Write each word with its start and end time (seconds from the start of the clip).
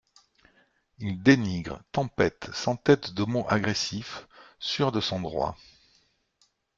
Il 0.97 1.21
dénigre, 1.21 1.79
tempête, 1.91 2.49
s’entête 2.55 3.13
de 3.13 3.23
mots 3.23 3.45
agressifs, 3.49 4.27
sûr 4.57 4.91
de 4.91 4.99
son 4.99 5.19
droit. 5.19 5.55